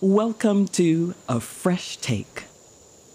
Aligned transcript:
Welcome 0.00 0.66
to 0.68 1.14
A 1.28 1.38
Fresh 1.40 1.98
Take, 1.98 2.44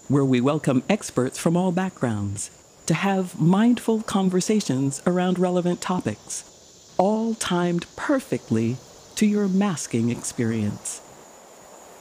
where 0.08 0.24
we 0.24 0.40
welcome 0.40 0.82
experts 0.88 1.38
from 1.38 1.56
all 1.56 1.70
backgrounds 1.70 2.50
to 2.86 2.94
have 2.94 3.38
mindful 3.38 4.00
conversations 4.02 5.02
around 5.06 5.38
relevant 5.38 5.82
topics, 5.82 6.94
all 6.96 7.34
timed 7.34 7.84
perfectly 7.96 8.78
to 9.16 9.26
your 9.26 9.48
masking 9.48 10.08
experience. 10.08 11.02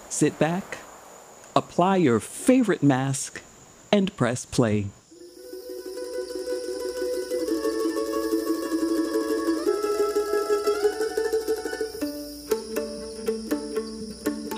Sit 0.08 0.40
back, 0.40 0.78
apply 1.56 1.98
your 1.98 2.22
favorite 2.22 2.82
mask, 2.82 3.42
and 3.92 4.16
press 4.16 4.46
play. 4.46 4.88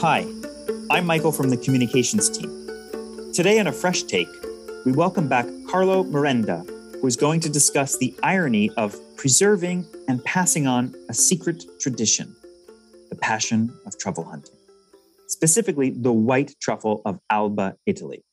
Hi, 0.01 0.25
I'm 0.89 1.05
Michael 1.05 1.33
from 1.33 1.49
the 1.49 1.57
communications 1.57 2.29
team. 2.29 2.49
Today 3.33 3.59
on 3.59 3.67
A 3.67 3.71
Fresh 3.73 4.03
Take, 4.03 4.29
we 4.85 4.93
welcome 4.93 5.27
back 5.27 5.45
Carlo 5.67 6.05
Marenda, 6.05 6.65
who 7.01 7.05
is 7.05 7.17
going 7.17 7.41
to 7.41 7.49
discuss 7.49 7.97
the 7.97 8.15
irony 8.23 8.71
of 8.77 8.95
preserving 9.17 9.85
and 10.07 10.23
passing 10.23 10.67
on 10.67 10.95
a 11.09 11.13
secret 11.13 11.65
tradition 11.81 12.33
the 13.09 13.17
passion 13.17 13.77
of 13.85 13.97
truffle 13.97 14.23
hunting, 14.23 14.55
specifically 15.27 15.89
the 15.89 16.13
white 16.13 16.55
truffle 16.61 17.01
of 17.03 17.19
Alba, 17.29 17.75
Italy. 17.85 18.23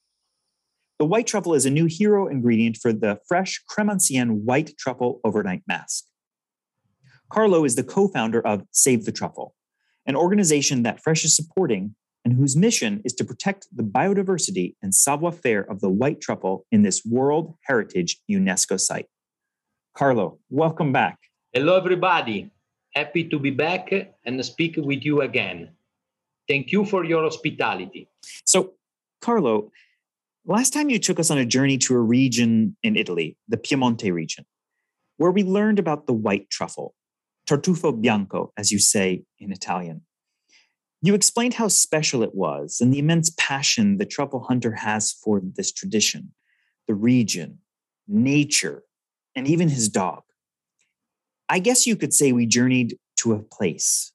The 1.01 1.05
white 1.05 1.27
truffle 1.27 1.55
is 1.55 1.67
a 1.67 1.71
new 1.71 1.87
hero 1.87 2.29
ingredient 2.29 2.77
for 2.77 2.93
the 2.93 3.19
fresh 3.27 3.61
creme 3.67 3.91
ancienne 3.91 4.45
white 4.45 4.79
truffle 4.79 5.21
overnight 5.25 5.65
mask. 5.67 6.05
Carlo 7.29 7.65
is 7.65 7.75
the 7.75 7.83
co 7.83 8.07
founder 8.07 8.41
of 8.47 8.63
Save 8.71 9.05
the 9.05 9.11
Truffle, 9.11 9.57
an 10.07 10.17
organization 10.17 10.83
that 10.85 11.03
Fresh 11.03 11.25
is 11.25 11.35
supporting 11.35 11.95
and 12.25 12.35
whose 12.35 12.57
mission 12.57 13.01
is 13.05 13.13
to 13.15 13.25
protect 13.25 13.69
the 13.73 13.85
biodiversity 13.85 14.75
and 14.83 14.93
savoir 14.93 15.31
faire 15.31 15.63
of 15.71 15.81
the 15.81 15.89
white 15.89 16.21
truffle 16.21 16.67
in 16.73 16.83
this 16.83 17.05
World 17.05 17.55
Heritage 17.63 18.19
UNESCO 18.29 18.81
site. 18.81 19.07
Carlo, 19.95 20.39
welcome 20.51 20.93
back. 20.93 21.19
Hello, 21.53 21.77
everybody. 21.77 22.51
Happy 22.95 23.23
to 23.29 23.39
be 23.39 23.51
back 23.51 23.93
and 24.25 24.45
speak 24.45 24.75
with 24.77 25.05
you 25.05 25.21
again. 25.21 25.71
Thank 26.49 26.73
you 26.73 26.85
for 26.85 27.05
your 27.05 27.23
hospitality. 27.23 28.09
So, 28.45 28.73
Carlo, 29.21 29.71
last 30.45 30.73
time 30.73 30.91
you 30.91 30.99
took 30.99 31.21
us 31.21 31.31
on 31.31 31.39
a 31.39 31.47
journey 31.47 31.79
to 31.79 31.95
a 31.95 32.01
region 32.01 32.77
in 32.83 32.97
Italy, 32.97 33.37
the 33.47 33.57
Piemonte 33.57 34.13
region, 34.13 34.45
where 35.17 35.31
we 35.31 35.45
learned 35.45 35.79
about 35.79 36.07
the 36.07 36.13
white 36.13 36.51
truffle, 36.51 36.96
tartufo 37.47 37.93
bianco, 38.01 38.53
as 38.57 38.73
you 38.73 38.79
say 38.79 39.25
in 39.39 39.53
Italian. 39.53 40.03
You 41.03 41.15
explained 41.15 41.55
how 41.55 41.69
special 41.69 42.23
it 42.23 42.35
was 42.35 42.79
and 42.81 42.93
the 42.93 42.99
immense 42.99 43.31
passion 43.39 43.99
the 43.99 44.07
truffle 44.07 44.41
hunter 44.41 44.73
has 44.73 45.13
for 45.13 45.41
this 45.41 45.71
tradition, 45.73 46.33
the 46.89 46.95
region, 46.95 47.59
nature, 48.09 48.83
and 49.35 49.47
even 49.47 49.69
his 49.69 49.89
dog. 49.89 50.23
I 51.49 51.61
guess 51.61 51.87
you 51.87 51.97
could 51.97 52.13
say 52.13 52.33
we 52.33 52.47
journeyed 52.47 52.99
to 53.19 53.33
a 53.33 53.39
place, 53.39 54.13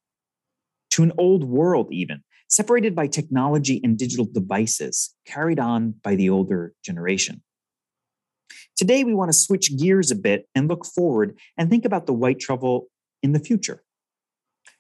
to 0.92 1.04
an 1.04 1.14
old 1.18 1.46
world, 1.46 1.88
even, 1.92 2.24
separated 2.50 2.94
by 2.94 3.08
technology 3.08 3.80
and 3.84 3.98
digital 3.98 4.26
devices 4.26 5.16
carried 5.26 5.60
on 5.60 5.96
by 6.04 6.16
the 6.16 6.30
older 6.30 6.74
generation. 6.84 7.42
Today, 8.76 9.04
we 9.04 9.14
want 9.14 9.32
to 9.32 9.38
switch 9.38 9.78
gears 9.78 10.12
a 10.12 10.16
bit 10.16 10.50
and 10.56 10.68
look 10.68 10.86
forward 10.86 11.38
and 11.58 11.70
think 11.70 11.86
about 11.86 12.08
the 12.08 12.14
white 12.14 12.40
truffle 12.40 12.88
in 13.22 13.34
the 13.34 13.40
future. 13.40 13.84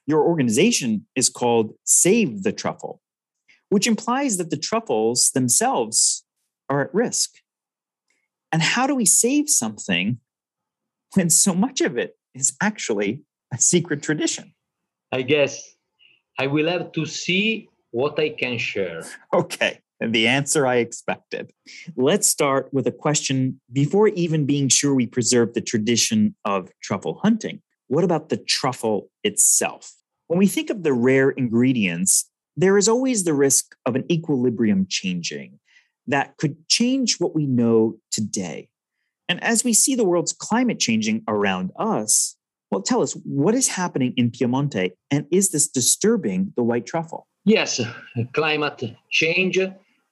Your 0.07 0.23
organization 0.23 1.05
is 1.15 1.29
called 1.29 1.73
Save 1.83 2.43
the 2.43 2.51
Truffle, 2.51 3.01
which 3.69 3.87
implies 3.87 4.37
that 4.37 4.49
the 4.49 4.57
truffles 4.57 5.31
themselves 5.33 6.25
are 6.69 6.81
at 6.81 6.93
risk. 6.93 7.31
And 8.51 8.61
how 8.61 8.87
do 8.87 8.95
we 8.95 9.05
save 9.05 9.49
something 9.49 10.19
when 11.13 11.29
so 11.29 11.53
much 11.53 11.81
of 11.81 11.97
it 11.97 12.17
is 12.33 12.55
actually 12.61 13.21
a 13.53 13.57
secret 13.57 14.01
tradition? 14.01 14.53
I 15.11 15.21
guess 15.21 15.75
I 16.37 16.47
will 16.47 16.67
have 16.67 16.91
to 16.93 17.05
see 17.05 17.69
what 17.91 18.19
I 18.19 18.29
can 18.29 18.57
share. 18.57 19.03
Okay, 19.33 19.79
the 19.99 20.27
answer 20.27 20.65
I 20.65 20.77
expected. 20.77 21.51
Let's 21.95 22.27
start 22.27 22.73
with 22.73 22.87
a 22.87 22.91
question 22.91 23.59
before 23.71 24.07
even 24.09 24.45
being 24.45 24.69
sure 24.69 24.95
we 24.95 25.05
preserve 25.05 25.53
the 25.53 25.61
tradition 25.61 26.35
of 26.45 26.69
truffle 26.81 27.19
hunting. 27.21 27.61
What 27.91 28.05
about 28.05 28.29
the 28.29 28.37
truffle 28.37 29.09
itself? 29.21 29.91
When 30.27 30.39
we 30.39 30.47
think 30.47 30.69
of 30.69 30.83
the 30.83 30.93
rare 30.93 31.29
ingredients, 31.29 32.29
there 32.55 32.77
is 32.77 32.87
always 32.87 33.25
the 33.25 33.33
risk 33.33 33.75
of 33.85 33.97
an 33.97 34.05
equilibrium 34.09 34.85
changing 34.87 35.59
that 36.07 36.37
could 36.37 36.55
change 36.69 37.19
what 37.19 37.35
we 37.35 37.45
know 37.45 37.97
today. 38.09 38.69
And 39.27 39.43
as 39.43 39.65
we 39.65 39.73
see 39.73 39.95
the 39.95 40.05
world's 40.05 40.31
climate 40.31 40.79
changing 40.79 41.23
around 41.27 41.71
us, 41.77 42.37
well, 42.71 42.81
tell 42.81 43.01
us 43.01 43.11
what 43.25 43.55
is 43.55 43.67
happening 43.67 44.13
in 44.15 44.31
Piemonte 44.31 44.91
and 45.11 45.25
is 45.29 45.51
this 45.51 45.67
disturbing 45.67 46.53
the 46.55 46.63
white 46.63 46.85
truffle? 46.85 47.27
Yes, 47.43 47.81
climate 48.31 48.95
change 49.09 49.57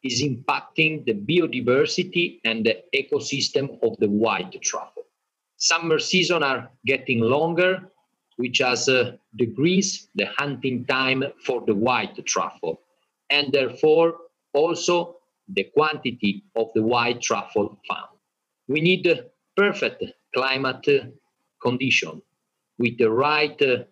is 0.04 0.22
impacting 0.22 1.06
the 1.06 1.14
biodiversity 1.14 2.42
and 2.44 2.66
the 2.66 2.84
ecosystem 2.94 3.82
of 3.82 3.96
the 4.00 4.10
white 4.10 4.62
truffle. 4.62 4.99
Summer 5.60 6.00
season 6.00 6.42
are 6.42 6.72
getting 6.86 7.20
longer, 7.20 7.92
which 8.38 8.60
has 8.60 8.88
uh, 8.88 9.18
decreased 9.36 10.10
the 10.16 10.26
hunting 10.38 10.86
time 10.86 11.24
for 11.46 11.64
the 11.68 11.76
white 11.76 12.26
truffle, 12.26 12.82
and 13.30 13.52
therefore 13.52 14.16
also 14.54 15.18
the 15.50 15.66
quantity 15.76 16.46
of 16.56 16.70
the 16.76 16.82
white 16.82 17.22
truffle 17.22 17.78
found. 17.90 18.08
We 18.70 18.80
need 18.80 19.06
a 19.08 19.26
perfect 19.58 20.04
climate 20.34 20.88
uh, 20.88 21.08
condition 21.62 22.22
with 22.78 22.98
the 22.98 23.12
right 23.12 23.62
uh, 23.62 23.84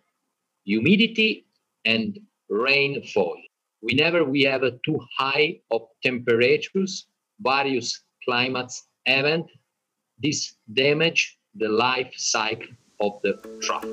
humidity 0.63 1.47
and 1.84 2.17
rainfall. 2.49 3.35
Whenever 3.81 4.23
we 4.23 4.44
have 4.44 4.63
a 4.63 4.79
too 4.85 4.99
high 5.17 5.59
of 5.69 5.81
temperatures, 6.01 7.07
various 7.41 8.03
climates 8.23 8.88
event, 9.05 9.47
this 10.19 10.55
damage 10.73 11.37
the 11.57 11.68
life 11.69 12.13
cycle 12.16 12.68
of 13.00 13.13
the 13.23 13.34
truffle. 13.62 13.90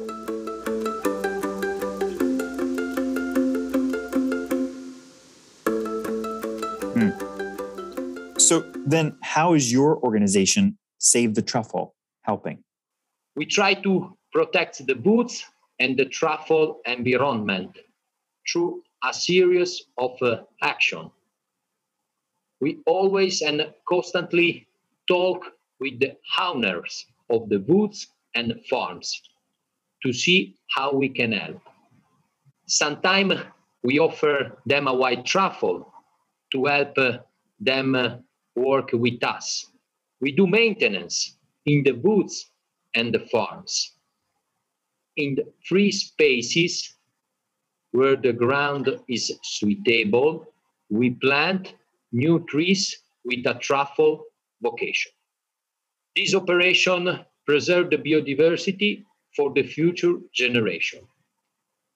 Hmm. 6.95 8.39
So 8.39 8.61
then, 8.87 9.17
how 9.23 9.55
is 9.55 9.73
your 9.73 9.99
organization 9.99 10.79
Save 10.99 11.35
the 11.35 11.43
Truffle 11.43 11.95
helping? 12.23 12.63
We 13.37 13.47
try 13.47 13.75
to 13.75 14.17
protect 14.33 14.87
the 14.87 14.95
boots 14.95 15.45
and 15.81 15.97
the 15.97 16.05
truffle 16.05 16.81
environment 16.87 17.79
through 18.51 18.83
a 19.03 19.13
series 19.13 19.87
of 19.99 20.21
uh, 20.23 20.43
action. 20.63 21.11
We 22.61 22.79
always 22.87 23.43
and 23.43 23.67
constantly 23.89 24.67
talk 25.09 25.45
with 25.81 26.01
the 26.01 26.17
owners 26.39 27.07
of 27.35 27.49
the 27.49 27.61
woods 27.61 28.09
and 28.35 28.55
farms 28.71 29.21
to 30.03 30.13
see 30.13 30.57
how 30.75 30.93
we 30.93 31.09
can 31.09 31.33
help. 31.33 31.61
Sometimes 32.67 33.35
we 33.83 33.99
offer 33.99 34.59
them 34.67 34.89
a 34.89 34.95
white 34.95 35.25
truffle 35.27 35.93
to 36.53 36.65
help 36.67 36.97
uh, 36.97 37.19
them 37.61 37.95
uh, 37.95 38.17
work 38.57 38.91
with 38.93 39.23
us. 39.25 39.67
We 40.21 40.33
do 40.33 40.47
maintenance 40.47 41.37
in 41.67 41.83
the 41.85 41.93
woods 41.93 42.51
and 42.95 43.13
the 43.13 43.21
farms. 43.33 43.93
In 45.17 45.35
the 45.35 45.45
free 45.69 45.93
spaces 45.93 46.95
where 47.93 48.17
the 48.17 48.33
ground 48.33 48.89
is 49.09 49.33
suitable, 49.43 50.47
we 50.91 51.11
plant 51.11 51.75
new 52.13 52.45
trees 52.49 52.97
with 53.25 53.47
a 53.47 53.55
truffle 53.55 54.25
vocation. 54.63 55.13
This 56.17 56.35
operation 56.35 57.21
preserve 57.47 57.91
the 57.91 57.97
biodiversity 57.99 59.05
for 59.37 59.53
the 59.53 59.65
future 59.65 60.15
generation. 60.33 61.01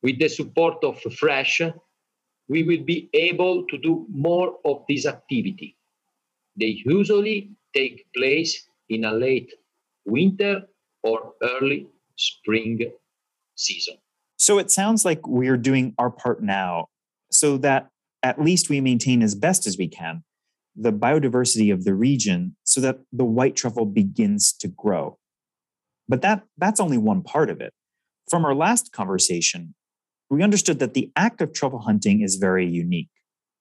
With 0.02 0.18
the 0.18 0.28
support 0.28 0.82
of 0.82 1.00
FRESH, 1.00 1.62
we 2.48 2.62
will 2.64 2.84
be 2.84 3.08
able 3.14 3.66
to 3.66 3.78
do 3.78 4.06
more 4.10 4.56
of 4.64 4.84
this 4.88 5.06
activity. 5.06 5.76
They 6.56 6.82
usually 6.84 7.50
take 7.74 8.06
place 8.14 8.68
in 8.88 9.04
a 9.04 9.12
late 9.12 9.52
winter 10.04 10.62
or 11.02 11.34
early 11.42 11.86
spring 12.16 12.90
season. 13.54 13.96
So 14.36 14.58
it 14.58 14.70
sounds 14.70 15.04
like 15.04 15.26
we're 15.26 15.56
doing 15.56 15.94
our 15.98 16.10
part 16.10 16.42
now 16.42 16.88
so 17.30 17.58
that 17.58 17.90
at 18.22 18.40
least 18.40 18.68
we 18.68 18.80
maintain 18.80 19.22
as 19.22 19.34
best 19.34 19.66
as 19.66 19.76
we 19.76 19.88
can 19.88 20.24
the 20.80 20.92
biodiversity 20.92 21.72
of 21.72 21.84
the 21.84 21.94
region 21.94 22.56
so 22.64 22.80
that 22.80 23.00
the 23.12 23.24
white 23.24 23.56
truffle 23.56 23.86
begins 23.86 24.52
to 24.52 24.68
grow. 24.68 25.18
But 26.08 26.22
that, 26.22 26.44
that's 26.56 26.80
only 26.80 26.98
one 26.98 27.22
part 27.22 27.50
of 27.50 27.60
it. 27.60 27.72
From 28.30 28.44
our 28.44 28.54
last 28.54 28.92
conversation, 28.92 29.74
we 30.30 30.42
understood 30.42 30.78
that 30.78 30.94
the 30.94 31.10
act 31.16 31.40
of 31.40 31.52
truffle 31.52 31.80
hunting 31.80 32.20
is 32.20 32.36
very 32.36 32.66
unique, 32.66 33.10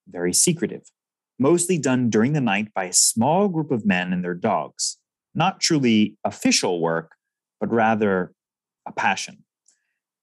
very 0.07 0.33
secretive, 0.33 0.83
mostly 1.39 1.77
done 1.77 2.09
during 2.09 2.33
the 2.33 2.41
night 2.41 2.73
by 2.73 2.85
a 2.85 2.93
small 2.93 3.47
group 3.47 3.71
of 3.71 3.85
men 3.85 4.13
and 4.13 4.23
their 4.23 4.33
dogs. 4.33 4.97
Not 5.33 5.59
truly 5.59 6.17
official 6.23 6.81
work, 6.81 7.13
but 7.59 7.71
rather 7.71 8.33
a 8.85 8.91
passion. 8.91 9.43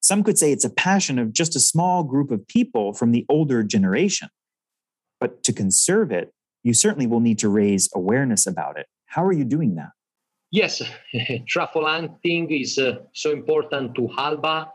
Some 0.00 0.22
could 0.22 0.38
say 0.38 0.52
it's 0.52 0.66
a 0.66 0.70
passion 0.70 1.18
of 1.18 1.32
just 1.32 1.56
a 1.56 1.60
small 1.60 2.04
group 2.04 2.30
of 2.30 2.46
people 2.46 2.92
from 2.92 3.12
the 3.12 3.24
older 3.28 3.62
generation. 3.62 4.28
But 5.18 5.42
to 5.44 5.52
conserve 5.52 6.12
it, 6.12 6.33
you 6.64 6.74
certainly 6.74 7.06
will 7.06 7.20
need 7.20 7.38
to 7.38 7.48
raise 7.48 7.88
awareness 7.94 8.46
about 8.46 8.78
it. 8.78 8.86
How 9.06 9.24
are 9.24 9.32
you 9.32 9.44
doing 9.44 9.76
that? 9.76 9.90
Yes, 10.50 10.82
truffle 11.46 11.86
hunting 11.86 12.50
is 12.50 12.78
uh, 12.78 12.96
so 13.12 13.30
important 13.30 13.94
to 13.96 14.08
Alba, 14.16 14.72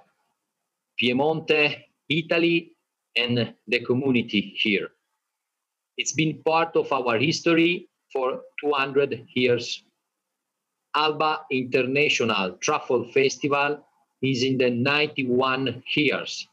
Piemonte, 1.01 1.83
Italy, 2.07 2.73
and 3.15 3.53
the 3.67 3.79
community 3.79 4.53
here. 4.55 4.89
It's 5.97 6.13
been 6.13 6.41
part 6.45 6.75
of 6.75 6.91
our 6.93 7.17
history 7.17 7.89
for 8.13 8.41
200 8.61 9.25
years. 9.33 9.83
Alba 10.95 11.41
International 11.51 12.53
Truffle 12.61 13.11
Festival 13.11 13.85
is 14.21 14.43
in 14.43 14.57
the 14.57 14.69
91 14.69 15.83
years, 15.95 16.47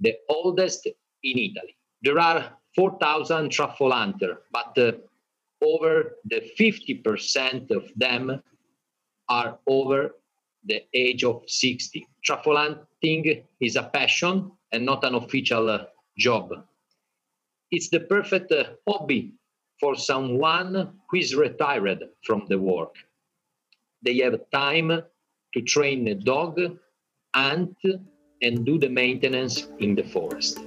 the 0.00 0.16
oldest 0.28 0.86
in 0.86 1.38
Italy. 1.38 1.76
There 2.02 2.18
are 2.18 2.56
4,000 2.74 3.50
truffle 3.50 3.92
hunters, 3.92 4.38
but 4.50 4.76
uh, 4.78 4.92
over 5.62 6.16
the 6.24 6.42
50% 6.58 7.70
of 7.70 7.90
them 7.96 8.42
are 9.28 9.58
over 9.66 10.16
the 10.64 10.82
age 10.94 11.24
of 11.24 11.42
60. 11.46 12.06
Truffle 12.24 12.56
hunting 12.56 13.42
is 13.60 13.76
a 13.76 13.84
passion 13.84 14.50
and 14.72 14.84
not 14.84 15.04
an 15.04 15.14
official 15.14 15.68
uh, 15.68 15.84
job. 16.18 16.52
It's 17.70 17.88
the 17.88 18.00
perfect 18.00 18.52
uh, 18.52 18.64
hobby 18.88 19.32
for 19.80 19.96
someone 19.96 20.92
who 21.08 21.16
is 21.16 21.34
retired 21.34 22.04
from 22.24 22.46
the 22.48 22.58
work. 22.58 22.94
They 24.02 24.18
have 24.18 24.38
time 24.50 25.02
to 25.54 25.60
train 25.62 26.08
a 26.08 26.14
dog 26.14 26.58
hunt 27.34 27.76
and 28.42 28.64
do 28.66 28.78
the 28.78 28.88
maintenance 28.88 29.68
in 29.78 29.94
the 29.94 30.04
forest. 30.04 30.58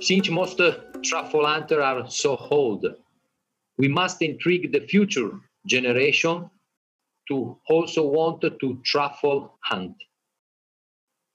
Since 0.00 0.30
most 0.30 0.58
uh, 0.60 0.76
truffle 1.04 1.44
hunters 1.44 1.78
are 1.78 2.08
so 2.10 2.34
old, 2.36 2.86
we 3.76 3.86
must 3.86 4.22
intrigue 4.22 4.72
the 4.72 4.80
future 4.80 5.30
generation 5.66 6.48
to 7.28 7.58
also 7.68 8.08
want 8.08 8.40
to 8.40 8.80
truffle 8.82 9.58
hunt. 9.62 9.94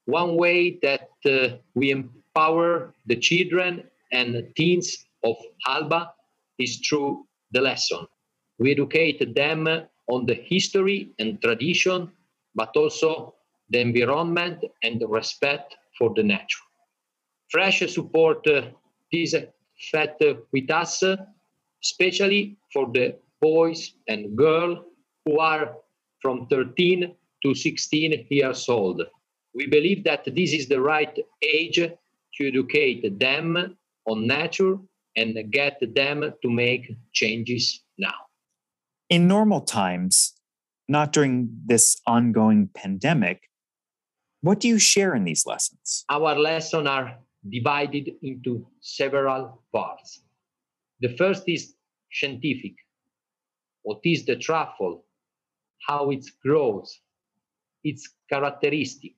One 0.06 0.36
way 0.36 0.78
that 0.82 1.10
uh, 1.24 1.58
we 1.74 1.92
empower 1.92 2.92
the 3.06 3.16
children 3.16 3.84
and 4.10 4.44
teens 4.56 5.06
of 5.22 5.36
Alba 5.68 6.12
is 6.58 6.78
through 6.78 7.24
the 7.52 7.60
lesson. 7.60 8.06
We 8.58 8.72
educate 8.72 9.34
them 9.34 9.68
on 10.08 10.26
the 10.26 10.34
history 10.34 11.12
and 11.20 11.40
tradition, 11.40 12.10
but 12.54 12.76
also 12.76 13.34
the 13.70 13.80
environment 13.80 14.64
and 14.82 15.00
the 15.00 15.06
respect 15.06 15.76
for 15.98 16.12
the 16.14 16.22
nature. 16.24 16.65
Fresh 17.50 17.80
support 17.90 18.46
uh, 18.46 18.62
this 19.12 19.34
fact 19.92 20.22
with 20.52 20.70
us 20.70 21.02
especially 21.82 22.56
for 22.72 22.90
the 22.92 23.16
boys 23.40 23.94
and 24.08 24.36
girls 24.36 24.78
who 25.24 25.38
are 25.38 25.76
from 26.20 26.46
13 26.48 27.14
to 27.42 27.54
16 27.54 28.26
years 28.30 28.68
old. 28.68 29.02
We 29.54 29.66
believe 29.66 30.04
that 30.04 30.24
this 30.24 30.52
is 30.52 30.68
the 30.68 30.80
right 30.80 31.16
age 31.42 31.76
to 31.76 32.48
educate 32.48 33.18
them 33.18 33.76
on 34.06 34.26
nature 34.26 34.76
and 35.16 35.38
get 35.50 35.80
them 35.94 36.34
to 36.42 36.50
make 36.50 36.94
changes 37.12 37.82
now. 37.98 38.14
In 39.08 39.28
normal 39.28 39.60
times, 39.60 40.34
not 40.88 41.12
during 41.12 41.48
this 41.64 42.00
ongoing 42.06 42.68
pandemic, 42.74 43.48
what 44.42 44.60
do 44.60 44.68
you 44.68 44.78
share 44.78 45.14
in 45.14 45.24
these 45.24 45.46
lessons? 45.46 46.04
Our 46.10 46.38
lessons 46.38 46.86
are 46.86 47.18
divided 47.50 48.10
into 48.22 48.66
several 48.80 49.62
parts. 49.72 50.22
The 51.00 51.16
first 51.16 51.44
is 51.48 51.74
scientific. 52.12 52.74
What 53.82 54.00
is 54.04 54.24
the 54.24 54.36
truffle? 54.36 55.04
How 55.86 56.10
it 56.10 56.24
grows? 56.42 57.00
Its 57.84 58.08
characteristic. 58.30 59.14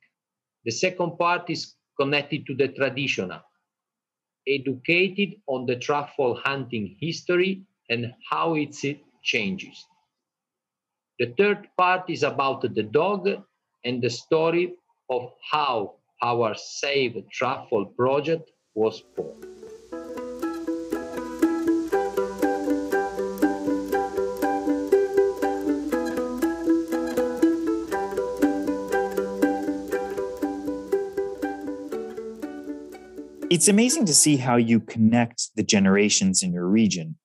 The 0.65 0.73
second 0.73 1.19
part 1.19 1.49
is 1.51 1.75
connected 1.99 2.47
to 2.47 2.55
the 2.55 2.69
traditional. 2.69 3.41
Educated 4.47 5.41
on 5.47 5.67
the 5.67 5.77
truffle 5.77 6.35
hunting 6.45 6.97
history 7.01 7.63
and 7.89 8.13
how 8.31 8.55
it 8.55 8.77
changes. 9.23 9.87
The 11.19 11.35
third 11.37 11.69
part 11.77 12.09
is 12.11 12.23
about 12.23 12.63
the 12.63 12.83
dog 12.83 13.29
and 13.85 14.03
the 14.03 14.11
story 14.11 14.75
of 15.11 15.33
how 15.51 15.98
our 16.23 16.55
Save 16.57 17.17
Truffle 17.31 17.87
project 17.97 18.51
was 18.75 19.03
born. 19.17 19.45
It's 33.51 33.67
amazing 33.67 34.05
to 34.07 34.15
see 34.15 34.37
how 34.37 34.57
you 34.57 34.79
connect 34.79 35.49
the 35.57 35.63
generations 35.63 36.43
in 36.43 36.53
your 36.53 36.67
region 36.67 37.17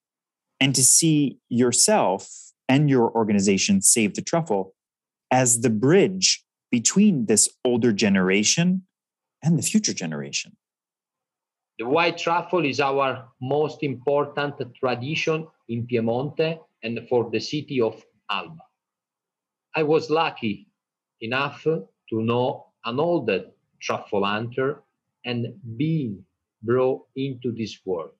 and 0.59 0.73
to 0.73 0.83
see 0.83 1.37
yourself 1.49 2.29
and 2.69 2.89
your 2.89 3.11
organization, 3.11 3.81
Save 3.81 4.15
the 4.15 4.21
Truffle, 4.21 4.73
as 5.29 5.61
the 5.61 5.69
bridge 5.69 6.43
between 6.73 7.27
this 7.27 7.47
older 7.63 7.93
generation 7.93 8.81
and 9.43 9.59
the 9.59 9.61
future 9.61 9.93
generation. 9.93 10.57
The 11.77 11.85
white 11.85 12.17
truffle 12.17 12.65
is 12.65 12.79
our 12.79 13.27
most 13.39 13.83
important 13.83 14.55
tradition 14.79 15.45
in 15.69 15.85
Piemonte 15.85 16.57
and 16.81 16.99
for 17.07 17.29
the 17.29 17.39
city 17.39 17.79
of 17.79 18.03
Alba. 18.27 18.65
I 19.75 19.83
was 19.83 20.09
lucky 20.09 20.65
enough 21.21 21.61
to 21.63 21.85
know 22.29 22.65
an 22.85 22.99
old 22.99 23.29
truffle 23.79 24.25
hunter 24.25 24.81
and 25.25 25.53
being 25.77 26.25
brought 26.63 27.03
into 27.15 27.51
this 27.51 27.77
world. 27.85 28.17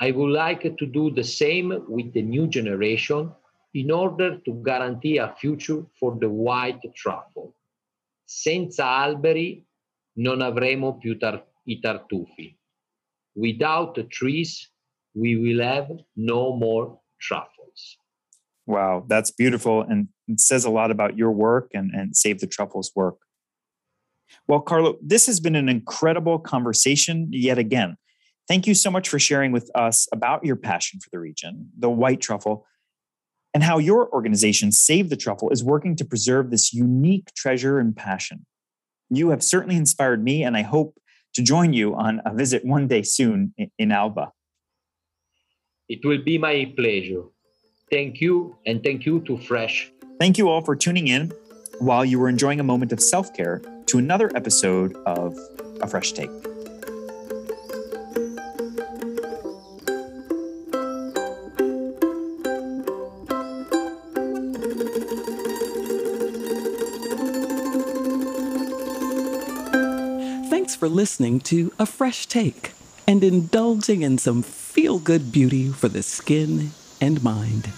I 0.00 0.10
would 0.10 0.32
like 0.32 0.62
to 0.62 0.86
do 0.86 1.10
the 1.10 1.24
same 1.24 1.84
with 1.86 2.14
the 2.14 2.22
new 2.22 2.46
generation 2.46 3.30
in 3.74 3.90
order 3.90 4.38
to 4.38 4.62
guarantee 4.64 5.18
a 5.18 5.34
future 5.38 5.84
for 5.98 6.16
the 6.18 6.28
white 6.28 6.80
truffle. 6.94 7.54
Senza 8.24 8.84
alberi 8.84 9.64
non 10.16 10.40
avremo 10.40 10.98
più 10.98 11.16
tar- 11.18 11.46
i 11.64 11.78
tartufi. 11.78 12.56
Without 13.34 14.08
trees, 14.08 14.70
we 15.14 15.36
will 15.36 15.60
have 15.60 15.88
no 16.14 16.56
more 16.56 16.98
truffles. 17.18 17.98
Wow, 18.66 19.04
that's 19.06 19.30
beautiful. 19.30 19.82
And 19.82 20.08
it 20.26 20.40
says 20.40 20.64
a 20.64 20.70
lot 20.70 20.90
about 20.90 21.16
your 21.16 21.30
work 21.30 21.70
and, 21.72 21.90
and 21.92 22.16
Save 22.16 22.40
the 22.40 22.46
Truffles 22.46 22.90
work. 22.94 23.16
Well, 24.48 24.60
Carlo, 24.60 24.96
this 25.00 25.26
has 25.26 25.38
been 25.38 25.54
an 25.54 25.68
incredible 25.68 26.38
conversation 26.38 27.28
yet 27.30 27.58
again. 27.58 27.96
Thank 28.48 28.66
you 28.66 28.74
so 28.74 28.90
much 28.90 29.08
for 29.08 29.18
sharing 29.18 29.52
with 29.52 29.70
us 29.74 30.08
about 30.12 30.44
your 30.44 30.56
passion 30.56 31.00
for 31.00 31.08
the 31.10 31.18
region, 31.18 31.70
the 31.78 31.90
white 31.90 32.20
truffle, 32.20 32.66
and 33.56 33.64
how 33.64 33.78
your 33.78 34.12
organization, 34.12 34.70
Save 34.70 35.08
the 35.08 35.16
Truffle, 35.16 35.48
is 35.48 35.64
working 35.64 35.96
to 35.96 36.04
preserve 36.04 36.50
this 36.50 36.74
unique 36.74 37.32
treasure 37.34 37.78
and 37.78 37.96
passion. 37.96 38.44
You 39.08 39.30
have 39.30 39.42
certainly 39.42 39.76
inspired 39.76 40.22
me, 40.22 40.42
and 40.44 40.58
I 40.58 40.60
hope 40.60 40.98
to 41.32 41.42
join 41.42 41.72
you 41.72 41.94
on 41.94 42.20
a 42.26 42.34
visit 42.34 42.66
one 42.66 42.86
day 42.86 43.00
soon 43.00 43.54
in 43.78 43.92
Alba. 43.92 44.32
It 45.88 46.04
will 46.04 46.22
be 46.22 46.36
my 46.36 46.70
pleasure. 46.76 47.22
Thank 47.90 48.20
you, 48.20 48.58
and 48.66 48.84
thank 48.84 49.06
you 49.06 49.20
to 49.20 49.38
Fresh. 49.38 49.90
Thank 50.20 50.36
you 50.36 50.50
all 50.50 50.60
for 50.60 50.76
tuning 50.76 51.08
in 51.08 51.32
while 51.78 52.04
you 52.04 52.18
were 52.18 52.28
enjoying 52.28 52.60
a 52.60 52.68
moment 52.72 52.92
of 52.92 53.00
self 53.00 53.32
care 53.32 53.62
to 53.86 53.96
another 53.96 54.30
episode 54.36 54.94
of 55.06 55.34
A 55.80 55.86
Fresh 55.86 56.12
Take. 56.12 56.55
For 70.76 70.88
listening 70.88 71.40
to 71.40 71.72
A 71.78 71.86
Fresh 71.86 72.26
Take 72.26 72.72
and 73.08 73.24
indulging 73.24 74.02
in 74.02 74.18
some 74.18 74.42
feel 74.42 74.98
good 74.98 75.32
beauty 75.32 75.68
for 75.72 75.88
the 75.88 76.02
skin 76.02 76.72
and 77.00 77.22
mind. 77.22 77.70